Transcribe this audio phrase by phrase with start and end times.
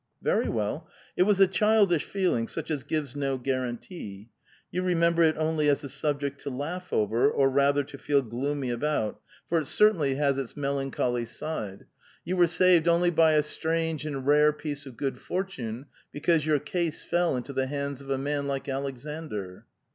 [0.15, 0.89] '* Ven* well.
[1.15, 4.31] It was a childish feeling, such as gives no guarantee.
[4.71, 8.71] You remember it only as a subject to laugh over, oVj rather, to feel gloomy
[8.71, 10.91] about; for it eeitainly has its mcl A VITAL QUESTION.
[10.91, 11.27] 439 aucholy
[11.77, 11.85] side.
[12.25, 16.57] You were saved only by a strange and rare piece of good fortune, because your
[16.57, 19.65] case fell into the hands of a man like Aleksandr."